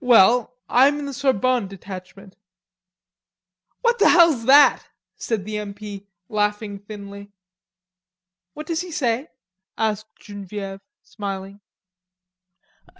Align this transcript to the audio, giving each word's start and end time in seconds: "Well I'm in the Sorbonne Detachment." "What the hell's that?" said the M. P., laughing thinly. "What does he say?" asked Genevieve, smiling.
"Well 0.00 0.56
I'm 0.68 0.98
in 0.98 1.06
the 1.06 1.12
Sorbonne 1.14 1.68
Detachment." 1.68 2.34
"What 3.82 4.00
the 4.00 4.08
hell's 4.08 4.46
that?" 4.46 4.88
said 5.16 5.44
the 5.44 5.58
M. 5.58 5.74
P., 5.74 6.08
laughing 6.28 6.80
thinly. 6.80 7.30
"What 8.52 8.66
does 8.66 8.80
he 8.80 8.90
say?" 8.90 9.28
asked 9.78 10.08
Genevieve, 10.18 10.80
smiling. 11.04 11.60